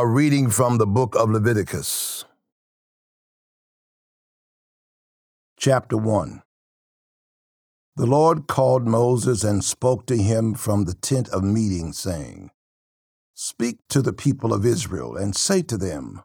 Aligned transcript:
A 0.00 0.06
reading 0.06 0.48
from 0.48 0.78
the 0.78 0.86
book 0.86 1.14
of 1.14 1.28
Leviticus, 1.28 2.24
chapter 5.58 5.98
1. 5.98 6.42
The 7.96 8.06
Lord 8.06 8.46
called 8.46 8.88
Moses 8.88 9.44
and 9.44 9.62
spoke 9.62 10.06
to 10.06 10.16
him 10.16 10.54
from 10.54 10.86
the 10.86 10.94
tent 10.94 11.28
of 11.28 11.44
meeting, 11.44 11.92
saying, 11.92 12.50
Speak 13.34 13.80
to 13.90 14.00
the 14.00 14.14
people 14.14 14.54
of 14.54 14.64
Israel 14.64 15.18
and 15.18 15.36
say 15.36 15.60
to 15.64 15.76
them, 15.76 16.22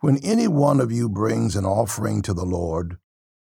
When 0.00 0.18
any 0.24 0.48
one 0.48 0.80
of 0.80 0.90
you 0.90 1.08
brings 1.08 1.54
an 1.54 1.64
offering 1.64 2.20
to 2.22 2.34
the 2.34 2.44
Lord, 2.44 2.98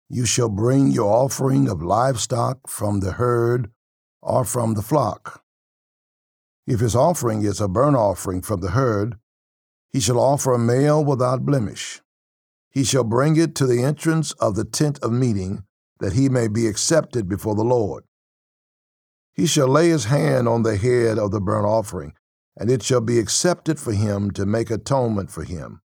you 0.09 0.24
shall 0.24 0.50
bring 0.50 0.93
your 0.93 1.12
offering 1.12 1.68
of 1.68 1.82
livestock 1.82 2.68
from 2.68 3.00
the 3.00 3.14
herd 3.14 3.72
or 4.20 4.45
from 4.45 4.74
the 4.74 4.82
flock. 4.82 5.43
If 6.64 6.79
his 6.79 6.95
offering 6.95 7.43
is 7.43 7.61
a 7.61 7.66
burnt 7.66 7.96
offering 7.96 8.40
from 8.40 8.61
the 8.61 8.70
herd, 8.70 9.18
he 9.92 10.00
shall 10.00 10.18
offer 10.18 10.54
a 10.54 10.58
male 10.58 11.04
without 11.04 11.44
blemish. 11.44 12.00
He 12.70 12.84
shall 12.84 13.04
bring 13.04 13.36
it 13.36 13.54
to 13.56 13.66
the 13.66 13.82
entrance 13.82 14.32
of 14.32 14.54
the 14.54 14.64
tent 14.64 14.98
of 15.02 15.12
meeting, 15.12 15.64
that 16.00 16.14
he 16.14 16.28
may 16.28 16.48
be 16.48 16.66
accepted 16.66 17.28
before 17.28 17.54
the 17.54 17.62
Lord. 17.62 18.04
He 19.34 19.46
shall 19.46 19.68
lay 19.68 19.90
his 19.90 20.06
hand 20.06 20.48
on 20.48 20.62
the 20.62 20.76
head 20.76 21.18
of 21.18 21.30
the 21.30 21.40
burnt 21.40 21.66
offering, 21.66 22.14
and 22.56 22.70
it 22.70 22.82
shall 22.82 23.00
be 23.00 23.18
accepted 23.18 23.78
for 23.78 23.92
him 23.92 24.30
to 24.32 24.46
make 24.46 24.70
atonement 24.70 25.30
for 25.30 25.44
him. 25.44 25.82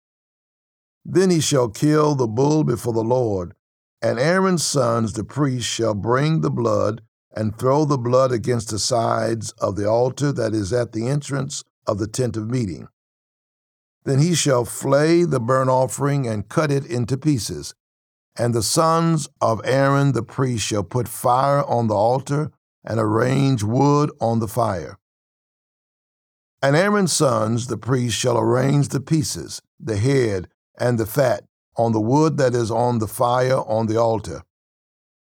Then 1.04 1.30
he 1.30 1.40
shall 1.40 1.68
kill 1.68 2.14
the 2.14 2.26
bull 2.26 2.64
before 2.64 2.92
the 2.92 3.04
Lord, 3.04 3.54
and 4.00 4.18
Aaron's 4.18 4.64
sons, 4.64 5.12
the 5.14 5.24
priests, 5.24 5.70
shall 5.70 5.94
bring 5.94 6.40
the 6.40 6.50
blood 6.50 7.02
and 7.34 7.56
throw 7.58 7.84
the 7.84 7.98
blood 7.98 8.32
against 8.32 8.70
the 8.70 8.78
sides 8.78 9.50
of 9.52 9.76
the 9.76 9.88
altar 9.88 10.32
that 10.32 10.54
is 10.54 10.72
at 10.72 10.92
the 10.92 11.06
entrance 11.06 11.62
of 11.86 11.98
the 11.98 12.06
tent 12.06 12.36
of 12.36 12.48
meeting. 12.48 12.88
Then 14.06 14.20
he 14.20 14.36
shall 14.36 14.64
flay 14.64 15.24
the 15.24 15.40
burnt 15.40 15.68
offering 15.68 16.28
and 16.28 16.48
cut 16.48 16.70
it 16.70 16.86
into 16.86 17.18
pieces. 17.18 17.74
And 18.38 18.54
the 18.54 18.62
sons 18.62 19.28
of 19.40 19.60
Aaron 19.64 20.12
the 20.12 20.22
priest 20.22 20.64
shall 20.64 20.84
put 20.84 21.08
fire 21.08 21.64
on 21.64 21.88
the 21.88 21.94
altar 21.94 22.52
and 22.84 23.00
arrange 23.00 23.64
wood 23.64 24.12
on 24.20 24.38
the 24.38 24.46
fire. 24.46 24.96
And 26.62 26.76
Aaron's 26.76 27.12
sons, 27.12 27.66
the 27.66 27.76
priests, 27.76 28.18
shall 28.18 28.38
arrange 28.38 28.88
the 28.88 29.00
pieces, 29.00 29.60
the 29.80 29.96
head, 29.96 30.48
and 30.78 30.98
the 30.98 31.06
fat 31.06 31.44
on 31.76 31.90
the 31.90 32.00
wood 32.00 32.36
that 32.36 32.54
is 32.54 32.70
on 32.70 33.00
the 33.00 33.08
fire 33.08 33.58
on 33.58 33.86
the 33.86 34.00
altar. 34.00 34.42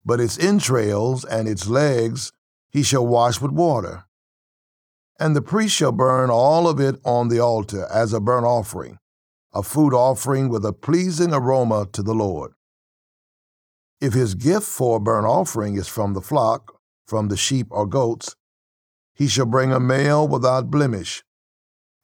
But 0.04 0.20
its 0.20 0.38
entrails 0.38 1.24
and 1.24 1.46
its 1.46 1.68
legs 1.68 2.32
he 2.68 2.82
shall 2.82 3.06
wash 3.06 3.40
with 3.40 3.52
water. 3.52 4.05
And 5.18 5.34
the 5.34 5.42
priest 5.42 5.74
shall 5.74 5.92
burn 5.92 6.30
all 6.30 6.68
of 6.68 6.78
it 6.78 7.00
on 7.04 7.28
the 7.28 7.40
altar 7.40 7.86
as 7.90 8.12
a 8.12 8.20
burnt 8.20 8.44
offering, 8.44 8.98
a 9.54 9.62
food 9.62 9.94
offering 9.94 10.48
with 10.50 10.64
a 10.64 10.72
pleasing 10.72 11.32
aroma 11.32 11.86
to 11.92 12.02
the 12.02 12.14
Lord. 12.14 12.52
If 14.00 14.12
his 14.12 14.34
gift 14.34 14.66
for 14.66 14.96
a 14.96 15.00
burnt 15.00 15.26
offering 15.26 15.76
is 15.76 15.88
from 15.88 16.12
the 16.12 16.20
flock, 16.20 16.74
from 17.06 17.28
the 17.28 17.36
sheep 17.36 17.68
or 17.70 17.86
goats, 17.86 18.36
he 19.14 19.26
shall 19.26 19.46
bring 19.46 19.72
a 19.72 19.80
male 19.80 20.28
without 20.28 20.70
blemish, 20.70 21.24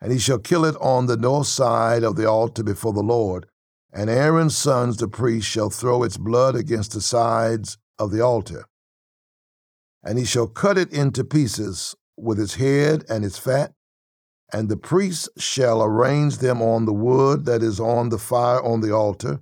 and 0.01 0.11
he 0.11 0.19
shall 0.19 0.39
kill 0.39 0.65
it 0.65 0.77
on 0.81 1.05
the 1.05 1.19
north 1.19 1.49
side 1.49 2.03
of 2.03 2.17
the 2.17 2.29
altar 2.29 2.63
before 2.63 2.95
the 2.95 3.03
Lord. 3.03 3.47
And 3.93 4.09
Aaron's 4.09 4.57
sons, 4.57 4.97
the 4.97 5.07
priests, 5.07 5.51
shall 5.51 5.69
throw 5.69 6.03
its 6.03 6.17
blood 6.17 6.57
against 6.57 6.93
the 6.93 7.03
sides 7.03 7.77
of 7.99 8.11
the 8.11 8.23
altar. 8.23 8.65
And 10.03 10.19
he 10.19 10.25
shall 10.25 10.47
cut 10.47 10.79
it 10.79 10.91
into 10.91 11.25
pieces 11.25 11.95
with 12.23 12.39
its 12.39 12.55
head 12.55 13.05
and 13.09 13.25
its 13.25 13.39
fat, 13.39 13.75
and 14.53 14.69
the 14.69 14.77
priest 14.77 15.29
shall 15.37 15.83
arrange 15.83 16.39
them 16.39 16.63
on 16.63 16.85
the 16.85 16.93
wood 16.93 17.45
that 17.47 17.63
is 17.63 17.81
on 17.81 18.11
the 18.11 18.19
fire 18.19 18.63
on 18.63 18.81
the 18.81 18.95
altar. 18.95 19.41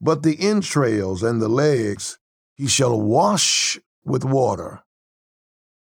But 0.00 0.22
the 0.22 0.40
entrails 0.40 1.22
and 1.22 1.40
the 1.40 1.48
legs 1.48 2.18
he 2.54 2.66
shall 2.66 3.00
wash 3.00 3.78
with 4.04 4.24
water. 4.24 4.82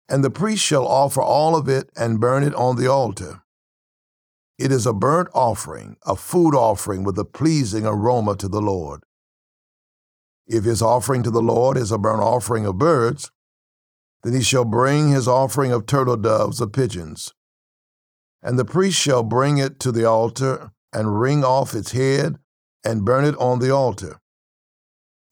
And 0.10 0.24
the 0.24 0.30
priest 0.30 0.64
shall 0.64 0.88
offer 0.88 1.22
all 1.22 1.56
of 1.56 1.68
it 1.68 1.90
and 1.96 2.20
burn 2.20 2.44
it 2.44 2.56
on 2.56 2.78
the 2.78 2.88
altar. 2.88 3.44
It 4.58 4.72
is 4.72 4.86
a 4.86 4.94
burnt 4.94 5.30
offering, 5.34 5.98
a 6.06 6.16
food 6.16 6.56
offering 6.56 7.04
with 7.04 7.20
a 7.20 7.26
pleasing 7.26 7.86
aroma 7.86 8.36
to 8.38 8.48
the 8.48 8.62
Lord. 8.62 9.04
If 10.48 10.64
his 10.64 10.82
offering 10.82 11.24
to 11.24 11.30
the 11.30 11.42
Lord 11.42 11.78
is 11.78 11.92
a 11.92 11.98
burnt 11.98 12.22
offering 12.22 12.66
of 12.66 12.78
birds, 12.78 13.32
then 14.24 14.34
he 14.34 14.42
shall 14.42 14.66
bring 14.66 15.10
his 15.10 15.28
offering 15.28 15.72
of 15.72 15.86
turtle 15.86 16.18
doves 16.18 16.62
or 16.62 16.68
pigeons. 16.68 17.34
And 18.42 18.58
the 18.58 18.66
priest 18.66 19.00
shall 19.00 19.24
bring 19.24 19.58
it 19.58 19.80
to 19.82 19.92
the 19.92 20.06
altar 20.06 20.72
and 20.94 21.20
wring 21.20 21.44
off 21.44 21.74
its 21.74 21.92
head 21.92 22.38
and 22.84 23.06
burn 23.06 23.26
it 23.26 23.36
on 23.38 23.60
the 23.60 23.72
altar. 23.72 24.20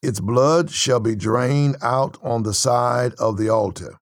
Its 0.02 0.20
blood 0.20 0.70
shall 0.70 1.00
be 1.00 1.16
drained 1.16 1.78
out 1.82 2.18
on 2.22 2.44
the 2.44 2.54
side 2.54 3.14
of 3.16 3.38
the 3.38 3.50
altar. 3.50 3.98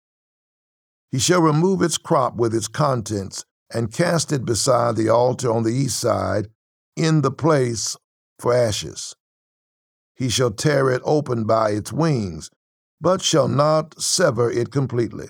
He 1.11 1.19
shall 1.19 1.41
remove 1.41 1.81
its 1.81 1.97
crop 1.97 2.35
with 2.35 2.53
its 2.53 2.67
contents 2.67 3.45
and 3.73 3.93
cast 3.93 4.31
it 4.31 4.45
beside 4.45 4.95
the 4.95 5.09
altar 5.09 5.51
on 5.51 5.63
the 5.63 5.69
east 5.69 5.99
side 5.99 6.47
in 6.95 7.21
the 7.21 7.31
place 7.31 7.95
for 8.39 8.53
ashes. 8.53 9.15
He 10.15 10.29
shall 10.29 10.51
tear 10.51 10.89
it 10.89 11.01
open 11.05 11.45
by 11.45 11.71
its 11.71 11.93
wings 11.93 12.49
but 13.03 13.21
shall 13.21 13.49
not 13.49 14.01
sever 14.01 14.49
it 14.49 14.71
completely. 14.71 15.27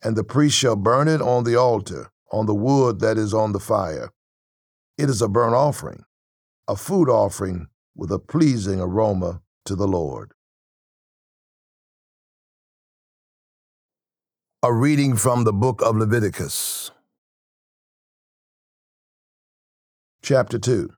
And 0.00 0.14
the 0.14 0.22
priest 0.22 0.56
shall 0.56 0.76
burn 0.76 1.08
it 1.08 1.20
on 1.20 1.42
the 1.42 1.56
altar, 1.56 2.12
on 2.30 2.46
the 2.46 2.54
wood 2.54 3.00
that 3.00 3.18
is 3.18 3.34
on 3.34 3.50
the 3.50 3.58
fire. 3.58 4.12
It 4.96 5.10
is 5.10 5.20
a 5.20 5.26
burnt 5.26 5.56
offering, 5.56 6.04
a 6.68 6.76
food 6.76 7.08
offering 7.08 7.66
with 7.96 8.12
a 8.12 8.20
pleasing 8.20 8.80
aroma 8.80 9.42
to 9.64 9.74
the 9.74 9.88
Lord. 9.88 10.30
A 14.62 14.72
reading 14.72 15.16
from 15.16 15.42
the 15.42 15.52
book 15.52 15.82
of 15.82 15.96
Leviticus, 15.96 16.92
chapter 20.22 20.60
2. 20.60 20.90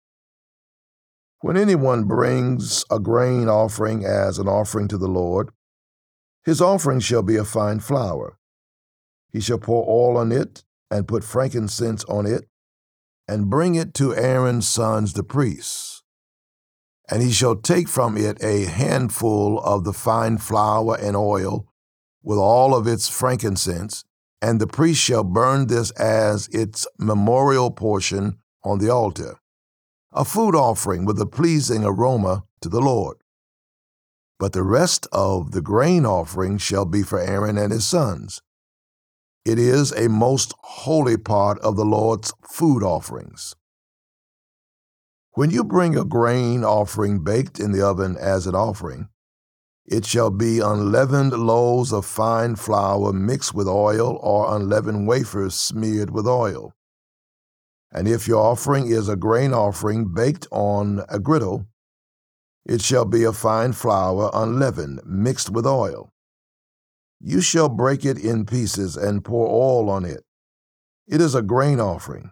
When 1.40 1.56
anyone 1.56 2.04
brings 2.04 2.84
a 2.90 2.98
grain 2.98 3.48
offering 3.48 4.04
as 4.04 4.38
an 4.38 4.46
offering 4.46 4.86
to 4.88 4.98
the 4.98 5.08
Lord, 5.08 5.52
his 6.44 6.60
offering 6.60 7.00
shall 7.00 7.22
be 7.22 7.36
a 7.36 7.44
fine 7.44 7.80
flour. 7.80 8.38
He 9.28 9.40
shall 9.40 9.58
pour 9.58 9.84
oil 9.88 10.16
on 10.16 10.32
it, 10.32 10.64
and 10.90 11.06
put 11.06 11.22
frankincense 11.22 12.04
on 12.04 12.26
it, 12.26 12.48
and 13.28 13.50
bring 13.50 13.76
it 13.76 13.94
to 13.94 14.14
Aaron's 14.14 14.66
sons 14.66 15.12
the 15.12 15.22
priests. 15.22 16.02
And 17.08 17.22
he 17.22 17.30
shall 17.30 17.56
take 17.56 17.88
from 17.88 18.16
it 18.16 18.42
a 18.42 18.64
handful 18.64 19.60
of 19.60 19.84
the 19.84 19.92
fine 19.92 20.38
flour 20.38 20.96
and 20.96 21.16
oil, 21.16 21.66
with 22.22 22.38
all 22.38 22.74
of 22.74 22.86
its 22.86 23.08
frankincense, 23.08 24.04
and 24.42 24.60
the 24.60 24.66
priest 24.66 25.00
shall 25.00 25.24
burn 25.24 25.66
this 25.66 25.90
as 25.92 26.48
its 26.48 26.86
memorial 26.98 27.70
portion 27.70 28.38
on 28.64 28.78
the 28.78 28.90
altar, 28.90 29.38
a 30.12 30.24
food 30.24 30.54
offering 30.54 31.04
with 31.04 31.20
a 31.20 31.26
pleasing 31.26 31.84
aroma 31.84 32.44
to 32.60 32.68
the 32.68 32.80
Lord. 32.80 33.19
But 34.40 34.54
the 34.54 34.62
rest 34.62 35.06
of 35.12 35.52
the 35.52 35.60
grain 35.60 36.06
offering 36.06 36.56
shall 36.56 36.86
be 36.86 37.02
for 37.02 37.20
Aaron 37.20 37.58
and 37.58 37.70
his 37.70 37.86
sons. 37.86 38.40
It 39.44 39.58
is 39.58 39.92
a 39.92 40.08
most 40.08 40.54
holy 40.62 41.18
part 41.18 41.58
of 41.58 41.76
the 41.76 41.84
Lord's 41.84 42.32
food 42.50 42.82
offerings. 42.82 43.54
When 45.32 45.50
you 45.50 45.62
bring 45.62 45.94
a 45.94 46.06
grain 46.06 46.64
offering 46.64 47.22
baked 47.22 47.60
in 47.60 47.72
the 47.72 47.86
oven 47.86 48.16
as 48.18 48.46
an 48.46 48.54
offering, 48.54 49.08
it 49.84 50.06
shall 50.06 50.30
be 50.30 50.60
unleavened 50.60 51.32
loaves 51.32 51.92
of 51.92 52.06
fine 52.06 52.56
flour 52.56 53.12
mixed 53.12 53.52
with 53.52 53.68
oil, 53.68 54.18
or 54.22 54.56
unleavened 54.56 55.06
wafers 55.06 55.54
smeared 55.54 56.10
with 56.10 56.26
oil. 56.26 56.72
And 57.92 58.08
if 58.08 58.26
your 58.26 58.40
offering 58.40 58.86
is 58.86 59.06
a 59.06 59.16
grain 59.16 59.52
offering 59.52 60.14
baked 60.14 60.46
on 60.50 61.02
a 61.10 61.18
griddle, 61.18 61.66
it 62.64 62.82
shall 62.82 63.04
be 63.04 63.24
a 63.24 63.32
fine 63.32 63.72
flour, 63.72 64.30
unleavened, 64.32 65.00
mixed 65.04 65.50
with 65.50 65.66
oil. 65.66 66.12
You 67.20 67.40
shall 67.40 67.68
break 67.68 68.04
it 68.04 68.18
in 68.18 68.46
pieces 68.46 68.96
and 68.96 69.24
pour 69.24 69.46
oil 69.46 69.90
on 69.90 70.04
it. 70.04 70.24
It 71.06 71.20
is 71.20 71.34
a 71.34 71.42
grain 71.42 71.80
offering. 71.80 72.30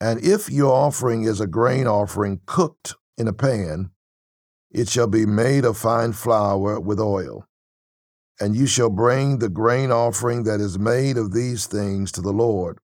And 0.00 0.24
if 0.24 0.50
your 0.50 0.72
offering 0.72 1.24
is 1.24 1.40
a 1.40 1.46
grain 1.46 1.86
offering 1.86 2.40
cooked 2.46 2.94
in 3.16 3.28
a 3.28 3.32
pan, 3.32 3.90
it 4.70 4.88
shall 4.88 5.06
be 5.06 5.26
made 5.26 5.64
of 5.64 5.76
fine 5.76 6.12
flour 6.12 6.80
with 6.80 6.98
oil. 6.98 7.46
And 8.40 8.56
you 8.56 8.66
shall 8.66 8.90
bring 8.90 9.38
the 9.38 9.48
grain 9.48 9.92
offering 9.92 10.44
that 10.44 10.60
is 10.60 10.78
made 10.78 11.16
of 11.16 11.32
these 11.32 11.66
things 11.66 12.10
to 12.12 12.20
the 12.20 12.32
Lord. 12.32 12.78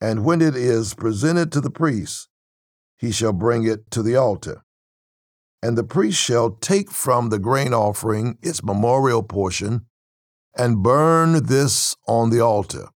And 0.00 0.24
when 0.24 0.42
it 0.42 0.54
is 0.54 0.92
presented 0.92 1.50
to 1.52 1.60
the 1.60 1.70
priest, 1.70 2.28
he 2.98 3.12
shall 3.12 3.32
bring 3.32 3.64
it 3.64 3.90
to 3.92 4.02
the 4.02 4.16
altar. 4.16 4.65
And 5.62 5.76
the 5.76 5.84
priest 5.84 6.18
shall 6.18 6.50
take 6.50 6.90
from 6.90 7.30
the 7.30 7.38
grain 7.38 7.72
offering 7.72 8.38
its 8.42 8.62
memorial 8.62 9.22
portion 9.22 9.86
and 10.56 10.82
burn 10.82 11.44
this 11.46 11.96
on 12.06 12.30
the 12.30 12.40
altar, 12.40 12.88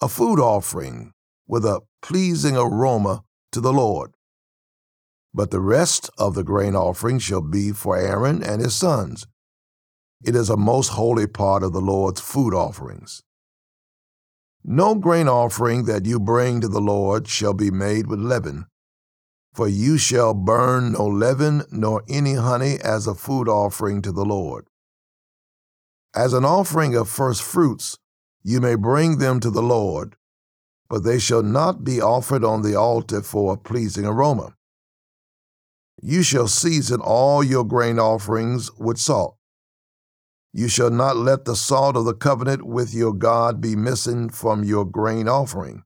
a 0.00 0.08
food 0.08 0.38
offering 0.38 1.12
with 1.46 1.64
a 1.64 1.80
pleasing 2.02 2.56
aroma 2.56 3.24
to 3.52 3.60
the 3.60 3.72
Lord. 3.72 4.12
But 5.32 5.50
the 5.50 5.60
rest 5.60 6.10
of 6.18 6.34
the 6.34 6.44
grain 6.44 6.76
offering 6.76 7.18
shall 7.18 7.40
be 7.40 7.72
for 7.72 7.96
Aaron 7.96 8.42
and 8.42 8.60
his 8.60 8.74
sons. 8.74 9.26
It 10.24 10.36
is 10.36 10.48
a 10.48 10.56
most 10.56 10.88
holy 10.88 11.26
part 11.26 11.62
of 11.62 11.72
the 11.72 11.80
Lord's 11.80 12.20
food 12.20 12.54
offerings. 12.54 13.22
No 14.64 14.94
grain 14.94 15.28
offering 15.28 15.84
that 15.84 16.06
you 16.06 16.18
bring 16.18 16.60
to 16.60 16.68
the 16.68 16.80
Lord 16.80 17.28
shall 17.28 17.52
be 17.52 17.70
made 17.70 18.06
with 18.06 18.20
leaven, 18.20 18.66
for 19.54 19.68
you 19.68 19.96
shall 19.96 20.34
burn 20.34 20.92
no 20.92 21.06
leaven 21.06 21.62
nor 21.70 22.02
any 22.08 22.34
honey 22.34 22.76
as 22.82 23.06
a 23.06 23.14
food 23.14 23.48
offering 23.48 24.02
to 24.02 24.10
the 24.10 24.24
Lord. 24.24 24.66
As 26.14 26.32
an 26.32 26.44
offering 26.44 26.96
of 26.96 27.08
first 27.08 27.42
fruits, 27.42 27.96
you 28.42 28.60
may 28.60 28.74
bring 28.74 29.18
them 29.18 29.40
to 29.40 29.50
the 29.50 29.62
Lord, 29.62 30.16
but 30.88 31.04
they 31.04 31.18
shall 31.18 31.42
not 31.42 31.84
be 31.84 32.00
offered 32.00 32.44
on 32.44 32.62
the 32.62 32.74
altar 32.74 33.22
for 33.22 33.54
a 33.54 33.56
pleasing 33.56 34.04
aroma. 34.04 34.54
You 36.02 36.22
shall 36.22 36.48
season 36.48 37.00
all 37.00 37.42
your 37.42 37.64
grain 37.64 37.98
offerings 37.98 38.70
with 38.78 38.98
salt. 38.98 39.36
You 40.52 40.68
shall 40.68 40.90
not 40.90 41.16
let 41.16 41.44
the 41.44 41.56
salt 41.56 41.96
of 41.96 42.04
the 42.04 42.14
covenant 42.14 42.64
with 42.64 42.92
your 42.92 43.12
God 43.12 43.60
be 43.60 43.74
missing 43.74 44.28
from 44.28 44.62
your 44.62 44.84
grain 44.84 45.28
offering. 45.28 45.84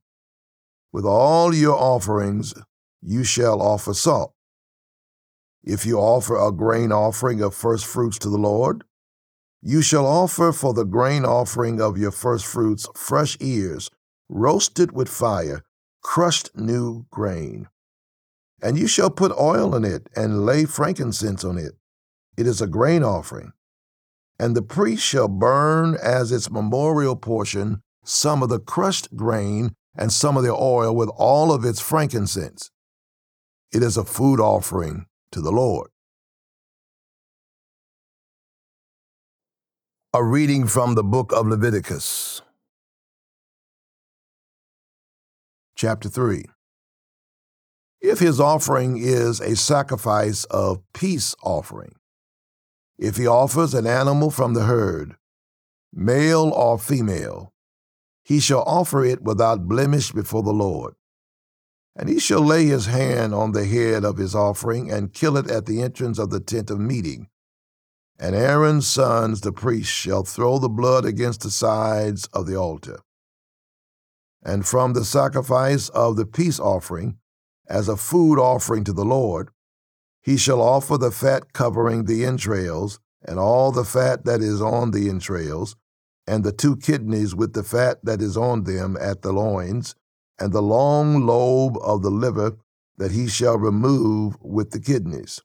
With 0.91 1.05
all 1.05 1.53
your 1.53 1.75
offerings, 1.75 2.53
you 3.01 3.23
shall 3.23 3.61
offer 3.61 3.93
salt. 3.93 4.33
If 5.63 5.85
you 5.85 5.99
offer 5.99 6.37
a 6.37 6.51
grain 6.51 6.91
offering 6.91 7.41
of 7.41 7.53
first 7.53 7.85
fruits 7.85 8.17
to 8.19 8.29
the 8.29 8.37
Lord, 8.37 8.83
you 9.61 9.81
shall 9.81 10.05
offer 10.05 10.51
for 10.53 10.73
the 10.73 10.85
grain 10.85 11.25
offering 11.25 11.81
of 11.81 11.97
your 11.97 12.11
first 12.11 12.45
fruits 12.45 12.87
fresh 12.95 13.37
ears, 13.41 13.89
roasted 14.29 14.93
with 14.93 15.09
fire, 15.09 15.63
crushed 16.01 16.49
new 16.55 17.05
grain. 17.11 17.67
And 18.61 18.77
you 18.77 18.87
shall 18.87 19.09
put 19.09 19.37
oil 19.37 19.75
in 19.75 19.83
it 19.83 20.07
and 20.15 20.45
lay 20.45 20.65
frankincense 20.65 21.43
on 21.43 21.57
it. 21.57 21.73
It 22.37 22.47
is 22.47 22.61
a 22.61 22.67
grain 22.67 23.03
offering. 23.03 23.51
And 24.39 24.55
the 24.55 24.61
priest 24.61 25.03
shall 25.03 25.27
burn 25.27 25.97
as 26.01 26.31
its 26.31 26.49
memorial 26.49 27.17
portion 27.17 27.81
some 28.05 28.41
of 28.41 28.49
the 28.49 28.59
crushed 28.59 29.15
grain 29.15 29.75
and 29.95 30.11
some 30.11 30.37
of 30.37 30.43
the 30.43 30.53
oil 30.53 30.95
with 30.95 31.09
all 31.17 31.51
of 31.51 31.65
its 31.65 31.81
frankincense. 31.81 32.71
It 33.71 33.83
is 33.83 33.97
a 33.97 34.03
food 34.03 34.39
offering 34.39 35.05
to 35.31 35.41
the 35.41 35.51
Lord. 35.51 35.91
A 40.11 40.23
reading 40.23 40.65
from 40.65 40.95
the 40.95 41.03
book 41.03 41.31
of 41.31 41.45
Leviticus, 41.45 42.41
chapter 45.75 46.09
3. 46.09 46.45
If 48.01 48.17
his 48.17 48.39
offering 48.39 48.97
is 48.97 49.39
a 49.39 49.55
sacrifice 49.55 50.45
of 50.45 50.81
peace 50.93 51.35
offering, 51.43 51.93
if 52.97 53.17
he 53.17 53.27
offers 53.27 53.75
an 53.75 53.85
animal 53.85 54.31
from 54.31 54.55
the 54.55 54.63
herd, 54.63 55.15
male 55.93 56.49
or 56.49 56.79
female, 56.79 57.53
he 58.23 58.39
shall 58.39 58.63
offer 58.63 59.05
it 59.05 59.21
without 59.21 59.67
blemish 59.67 60.11
before 60.11 60.41
the 60.41 60.51
Lord. 60.51 60.95
And 61.95 62.07
he 62.07 62.19
shall 62.19 62.41
lay 62.41 62.65
his 62.65 62.85
hand 62.85 63.33
on 63.33 63.51
the 63.51 63.65
head 63.65 64.05
of 64.05 64.17
his 64.17 64.35
offering 64.35 64.91
and 64.91 65.13
kill 65.13 65.37
it 65.37 65.49
at 65.49 65.65
the 65.65 65.81
entrance 65.81 66.17
of 66.17 66.29
the 66.29 66.39
tent 66.39 66.69
of 66.69 66.79
meeting 66.79 67.27
and 68.19 68.35
Aaron's 68.35 68.85
sons, 68.85 69.41
the 69.41 69.53
priests, 69.53 69.93
shall 69.93 70.23
throw 70.23 70.59
the 70.59 70.67
blood 70.67 71.05
against 71.05 71.41
the 71.41 71.49
sides 71.49 72.25
of 72.33 72.45
the 72.45 72.55
altar. 72.55 72.99
And 74.43 74.65
from 74.65 74.93
the 74.93 75.05
sacrifice 75.05 75.87
of 75.89 76.17
the 76.17 76.25
peace 76.25 76.59
offering, 76.59 77.17
as 77.69 77.87
a 77.87 77.95
food 77.95 78.37
offering 78.37 78.83
to 78.85 78.93
the 78.93 79.05
Lord, 79.05 79.49
he 80.21 80.35
shall 80.35 80.61
offer 80.61 80.97
the 80.97 81.11
fat 81.11 81.53
covering 81.53 82.05
the 82.05 82.25
entrails, 82.25 82.99
and 83.25 83.39
all 83.39 83.71
the 83.71 83.85
fat 83.85 84.25
that 84.25 84.41
is 84.41 84.61
on 84.61 84.91
the 84.91 85.09
entrails, 85.09 85.77
and 86.27 86.43
the 86.43 86.51
two 86.51 86.75
kidneys 86.75 87.33
with 87.33 87.53
the 87.53 87.63
fat 87.63 87.99
that 88.03 88.21
is 88.21 88.35
on 88.35 88.65
them 88.65 88.97
at 88.99 89.21
the 89.21 89.31
loins, 89.31 89.95
and 90.39 90.53
the 90.53 90.61
long 90.61 91.25
lobe 91.25 91.77
of 91.81 92.01
the 92.01 92.09
liver 92.09 92.57
that 92.97 93.11
he 93.11 93.27
shall 93.27 93.57
remove 93.57 94.37
with 94.41 94.71
the 94.71 94.79
kidneys. 94.79 95.41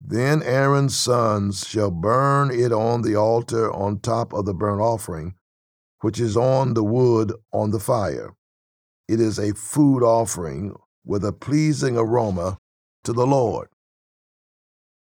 Then 0.00 0.42
Aaron's 0.42 0.96
sons 0.96 1.66
shall 1.66 1.90
burn 1.90 2.50
it 2.50 2.72
on 2.72 3.02
the 3.02 3.16
altar 3.16 3.72
on 3.72 3.98
top 3.98 4.32
of 4.32 4.44
the 4.44 4.54
burnt 4.54 4.80
offering, 4.80 5.34
which 6.00 6.20
is 6.20 6.36
on 6.36 6.74
the 6.74 6.84
wood 6.84 7.32
on 7.52 7.70
the 7.70 7.80
fire. 7.80 8.34
It 9.08 9.20
is 9.20 9.38
a 9.38 9.54
food 9.54 10.02
offering 10.02 10.76
with 11.04 11.24
a 11.24 11.32
pleasing 11.32 11.96
aroma 11.96 12.58
to 13.04 13.12
the 13.12 13.26
Lord. 13.26 13.68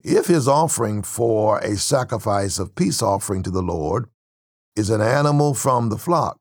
If 0.01 0.27
his 0.27 0.47
offering 0.47 1.03
for 1.03 1.59
a 1.59 1.75
sacrifice 1.75 2.57
of 2.57 2.75
peace 2.75 3.01
offering 3.01 3.43
to 3.43 3.51
the 3.51 3.61
Lord 3.61 4.07
is 4.75 4.89
an 4.89 5.01
animal 5.01 5.53
from 5.53 5.89
the 5.89 5.97
flock, 5.97 6.37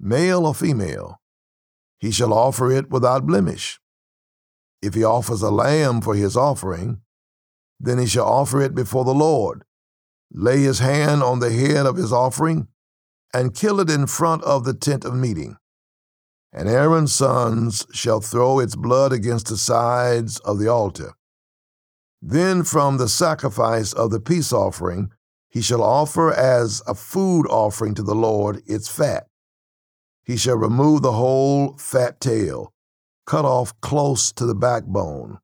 male 0.00 0.44
or 0.44 0.54
female, 0.54 1.20
he 1.98 2.10
shall 2.10 2.32
offer 2.32 2.70
it 2.70 2.90
without 2.90 3.26
blemish. 3.26 3.80
If 4.82 4.94
he 4.94 5.04
offers 5.04 5.42
a 5.42 5.50
lamb 5.50 6.00
for 6.00 6.14
his 6.14 6.36
offering, 6.36 7.00
then 7.80 7.98
he 7.98 8.06
shall 8.06 8.26
offer 8.26 8.60
it 8.60 8.74
before 8.74 9.04
the 9.04 9.14
Lord, 9.14 9.64
lay 10.30 10.60
his 10.60 10.78
hand 10.78 11.22
on 11.22 11.40
the 11.40 11.52
head 11.52 11.86
of 11.86 11.96
his 11.96 12.12
offering, 12.12 12.68
and 13.34 13.54
kill 13.54 13.80
it 13.80 13.90
in 13.90 14.06
front 14.06 14.42
of 14.44 14.64
the 14.64 14.74
tent 14.74 15.04
of 15.04 15.14
meeting. 15.14 15.56
And 16.52 16.68
Aaron's 16.68 17.14
sons 17.14 17.86
shall 17.92 18.20
throw 18.20 18.60
its 18.60 18.76
blood 18.76 19.12
against 19.12 19.48
the 19.48 19.56
sides 19.56 20.38
of 20.40 20.58
the 20.58 20.68
altar. 20.68 21.12
Then 22.22 22.64
from 22.64 22.96
the 22.96 23.08
sacrifice 23.08 23.92
of 23.92 24.10
the 24.10 24.20
peace 24.20 24.52
offering, 24.52 25.10
he 25.48 25.60
shall 25.60 25.82
offer 25.82 26.32
as 26.32 26.82
a 26.86 26.94
food 26.94 27.46
offering 27.46 27.94
to 27.94 28.02
the 28.02 28.14
Lord 28.14 28.62
its 28.66 28.88
fat. 28.88 29.26
He 30.26 30.36
shall 30.36 30.56
remove 30.56 31.00
the 31.00 31.12
whole 31.12 31.78
fat 31.78 32.20
tail, 32.20 32.72
cut 33.26 33.46
off 33.46 33.80
close 33.80 34.32
to 34.32 34.44
the 34.44 34.54
backbone 34.54 35.38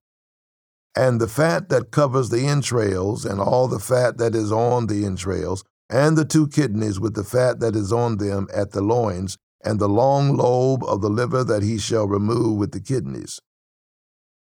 and 0.94 1.20
the 1.20 1.28
fat 1.28 1.68
that 1.70 1.90
covers 1.90 2.28
the 2.28 2.46
entrails, 2.46 3.24
and 3.24 3.40
all 3.40 3.66
the 3.66 3.78
fat 3.78 4.18
that 4.18 4.34
is 4.34 4.52
on 4.52 4.86
the 4.86 5.04
entrails, 5.04 5.64
and 5.88 6.16
the 6.16 6.24
two 6.24 6.46
kidneys 6.48 7.00
with 7.00 7.14
the 7.14 7.24
fat 7.24 7.60
that 7.60 7.74
is 7.74 7.92
on 7.92 8.18
them 8.18 8.46
at 8.54 8.72
the 8.72 8.82
loins, 8.82 9.38
and 9.64 9.78
the 9.78 9.88
long 9.88 10.36
lobe 10.36 10.84
of 10.84 11.00
the 11.00 11.08
liver 11.08 11.44
that 11.44 11.62
he 11.62 11.78
shall 11.78 12.06
remove 12.06 12.58
with 12.58 12.72
the 12.72 12.80
kidneys. 12.80 13.40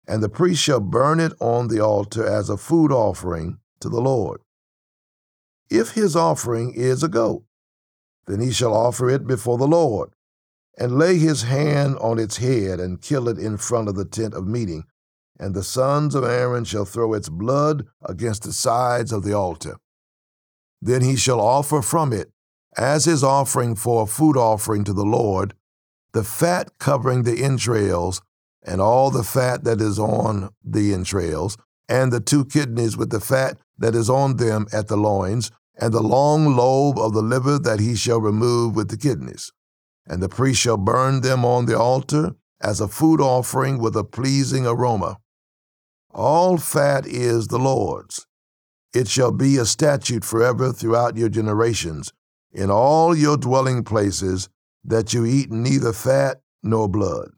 And 0.07 0.23
the 0.23 0.29
priest 0.29 0.63
shall 0.63 0.81
burn 0.81 1.21
it 1.21 1.33
on 1.39 1.69
the 1.69 1.81
altar 1.81 2.27
as 2.27 2.49
a 2.49 2.57
food 2.57 2.93
offering 2.93 3.59
to 3.81 3.91
the 3.91 4.01
Lord. 4.01 4.41
If 5.69 5.91
his 5.91 6.17
offering 6.17 6.73
is 6.75 7.03
a 7.03 7.09
goat, 7.09 7.45
then 8.27 8.41
he 8.41 8.53
shall 8.53 8.75
offer 8.75 9.11
it 9.11 9.27
before 9.27 9.59
the 9.59 9.67
Lord, 9.67 10.11
and 10.79 10.97
lay 10.97 11.19
his 11.19 11.43
hand 11.43 11.97
on 11.99 12.19
its 12.19 12.39
head, 12.39 12.81
and 12.81 13.03
kill 13.03 13.29
it 13.29 13.39
in 13.39 13.57
front 13.57 13.89
of 13.89 13.97
the 13.97 14.05
tent 14.05 14.33
of 14.33 14.47
meeting 14.47 14.85
and 15.39 15.55
the 15.55 15.63
sons 15.63 16.15
of 16.15 16.25
Aaron 16.25 16.65
shall 16.65 16.85
throw 16.85 17.15
its 17.15 17.29
blood 17.29 17.87
against 18.03 18.43
the 18.43 18.53
sides 18.53 19.13
of 19.13 19.23
the 19.23 19.33
altar. 19.33 19.79
Then 20.83 21.03
he 21.03 21.17
shall 21.17 21.41
offer 21.41 21.83
from 21.83 22.13
it, 22.13 22.31
as 22.77 23.05
his 23.05 23.25
offering 23.25 23.77
for 23.77 24.03
a 24.03 24.07
food 24.07 24.37
offering 24.37 24.85
to 24.85 24.93
the 24.93 25.05
Lord, 25.05 25.55
the 26.13 26.25
fat 26.25 26.71
covering 26.79 27.23
the 27.23 27.43
entrails, 27.43 28.21
and 28.63 28.81
all 28.81 29.11
the 29.11 29.23
fat 29.23 29.65
that 29.65 29.81
is 29.81 29.99
on 29.99 30.51
the 30.65 30.93
entrails, 30.93 31.57
and 31.89 32.13
the 32.13 32.21
two 32.21 32.45
kidneys 32.45 32.97
with 32.97 33.11
the 33.11 33.21
fat 33.21 33.59
that 33.79 33.95
is 33.95 34.11
on 34.11 34.37
them 34.37 34.67
at 34.73 34.89
the 34.89 34.97
loins, 34.97 35.51
and 35.81 35.95
the 35.95 36.03
long 36.03 36.57
lobe 36.57 36.99
of 36.99 37.15
the 37.15 37.23
liver 37.23 37.59
that 37.59 37.79
he 37.79 37.95
shall 37.95 38.21
remove 38.21 38.75
with 38.75 38.89
the 38.89 38.97
kidneys. 38.97 39.53
And 40.09 40.23
the 40.23 40.29
priest 40.29 40.61
shall 40.61 40.79
burn 40.79 41.21
them 41.21 41.45
on 41.45 41.67
the 41.67 41.79
altar 41.79 42.35
as 42.61 42.81
a 42.81 42.89
food 42.89 43.21
offering 43.21 43.79
with 43.79 43.95
a 43.95 44.05
pleasing 44.05 44.67
aroma. 44.67 45.19
All 46.11 46.57
fat 46.57 47.07
is 47.07 47.49
the 47.49 47.59
Lord's. 47.59 48.27
It 48.95 49.07
shall 49.07 49.33
be 49.33 49.59
a 49.59 49.67
statute 49.67 50.25
forever 50.25 50.73
throughout 50.73 51.17
your 51.17 51.29
generations, 51.29 52.13
in 52.51 52.71
all 52.71 53.15
your 53.15 53.37
dwelling 53.37 53.85
places, 53.85 54.49
that 54.83 55.13
you 55.13 55.27
eat 55.27 55.51
neither 55.51 55.93
fat 55.93 56.41
nor 56.63 56.89
blood. 56.89 57.31